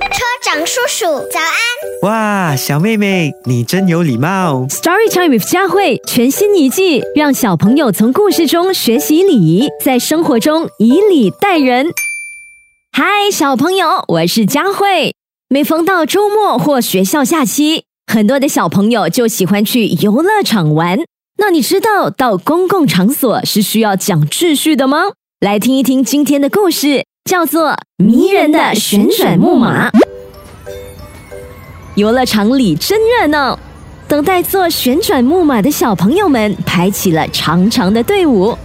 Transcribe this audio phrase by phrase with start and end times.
[0.00, 1.56] 车长叔叔，早安！
[2.02, 4.66] 哇，小妹妹，你真有礼貌。
[4.68, 11.86] Story Time with 佳慧全新一季，让小朋友从故事中学习礼仪，在生活中以礼待人。
[12.92, 15.14] 嗨，小朋友，我是佳慧。
[15.48, 20.98] 每逢到周末或学校假期，很多的小朋友就喜欢去游乐场玩。
[21.38, 25.12] 那你知道到公共场所是需要讲秩序的吗？
[25.40, 29.88] 来听一听今天的故事，叫做《迷人的旋转木马》。
[31.94, 33.58] 游乐场里真热闹，
[34.08, 38.56] 等待坐旋转木马的小朋友们排起了长长的队伍。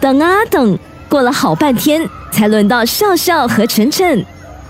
[0.00, 0.78] 等啊等，
[1.08, 4.24] 过了好半天，才轮到笑笑和晨晨。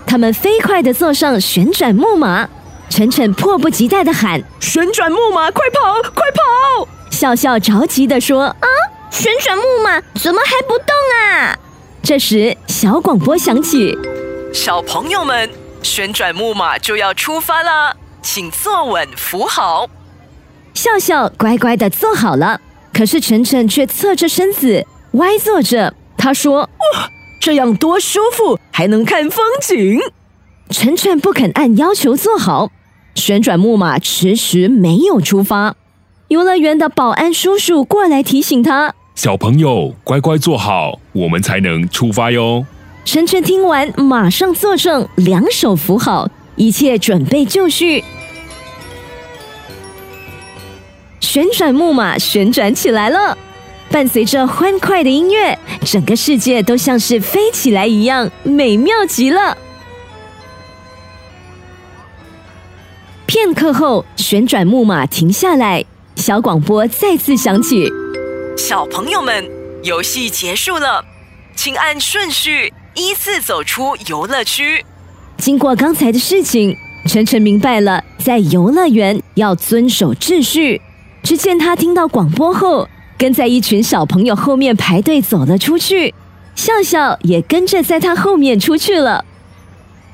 [0.05, 2.47] 他们飞快地坐上旋转木马，
[2.89, 8.67] 晨晨迫不及待地喊：“旋转木马，快跑，快跑！”笑笑着急地说：“啊，
[9.09, 10.87] 旋转木马怎么还不动
[11.19, 11.57] 啊？”
[12.07, 13.93] 这时，小广播响起
[14.55, 15.49] ：“小朋友们，
[15.83, 19.89] 旋转木马就要出发了，请坐稳，扶好。”
[20.73, 22.61] 笑笑乖乖的坐好了，
[22.93, 25.95] 可是晨晨却侧着身子歪坐着。
[26.17, 27.09] 他说：“哇，
[27.41, 29.99] 这样多舒服，还能看风景。”
[30.71, 32.71] 晨晨不肯按要求坐好，
[33.15, 35.75] 旋转木马迟迟没有出发。
[36.29, 42.63] 游乐园的保安叔叔过来提醒他：“小朋友，乖乖坐好，我们才能出发哟。”
[43.03, 48.03] 晨晨听完，马上坐正，两手扶好，一切准备就绪。
[51.19, 53.35] 旋转木马旋转起来了，
[53.89, 59.57] 伴随着欢快的音乐，整个世界都像是飞起来一样，美妙极了。
[63.25, 65.83] 片刻后，旋转木马停下来，
[66.15, 67.91] 小广播再次响起
[68.57, 69.47] ：“小朋友们，
[69.83, 71.05] 游戏结束了，
[71.55, 74.83] 请按顺序依次走出游乐区。”
[75.37, 80.81] 经过刚才的事情，晨晨明白了，在游乐园要遵守秩序。
[81.21, 86.15] 只见他听到广播后，跟在一群小朋友后面排队走了出去，
[86.55, 89.23] 笑笑也跟着在他后面出去了。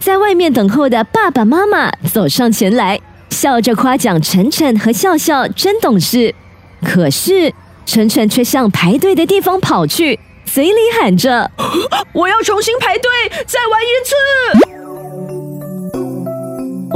[0.01, 6.35] 在外面等候的爸爸妈妈走上前来，笑着夸奖晨晨和笑笑真懂事。
[6.83, 7.53] 可是
[7.85, 11.49] 晨晨却向排队的地方跑去，嘴里喊着
[12.13, 13.09] ：“我要重新排队，
[13.45, 14.15] 再玩一次！”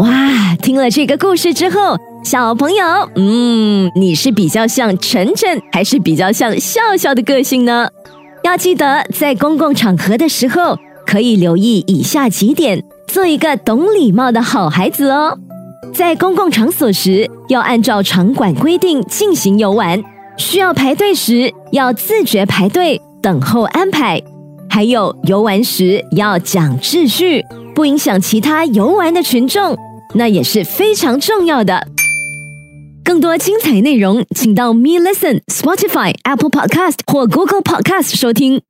[0.01, 0.55] 哇！
[0.61, 7.89] 听了这个故事之后，小朋友，嗯，你是比较像晨晨，还是比较像笑笑的个性呢？
[8.43, 15.37] 要记得在公共场合的时候，可以留意以下几点，做一个懂礼貌的好孩子哦。
[15.93, 19.99] 在公共场所时，要按照场馆规定进行游玩；
[20.37, 24.21] 需要排队时，要自觉排队，等候安排。
[24.69, 27.43] 还有游玩时要讲秩序，
[27.73, 29.75] 不影响其他游玩的群众。
[30.13, 31.87] 那也是非常重要的。
[33.03, 38.61] 更多精彩内容，请到 Me Listen、Spotify、Apple Podcast 或 Google Podcast 收听。